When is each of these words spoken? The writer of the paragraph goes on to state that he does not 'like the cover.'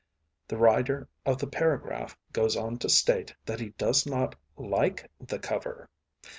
The 0.47 0.57
writer 0.57 1.07
of 1.27 1.37
the 1.37 1.45
paragraph 1.45 2.17
goes 2.33 2.55
on 2.57 2.79
to 2.79 2.89
state 2.89 3.35
that 3.45 3.59
he 3.59 3.69
does 3.77 4.07
not 4.07 4.33
'like 4.57 5.07
the 5.19 5.37
cover.' 5.37 5.91